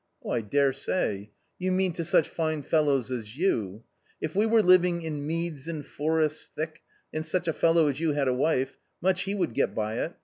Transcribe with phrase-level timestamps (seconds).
[0.27, 1.29] "I dare say!
[1.59, 3.83] you mean to such fine fellows as you.
[4.19, 6.81] If we were living' in meads and forests thick
[7.13, 10.15] '—and such a fellow as you had a wife— much he would get by it!